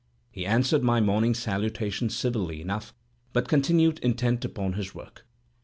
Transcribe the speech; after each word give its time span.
He 0.31 0.47
answered 0.47 0.81
my 0.81 0.99
morning 0.99 1.35
salutation 1.35 2.09
civilly 2.09 2.59
enough, 2.59 2.91
but 3.33 3.47
continued 3.47 3.99
intent 3.99 4.43
upon 4.43 4.73
his 4.73 4.95
work. 4.95 5.27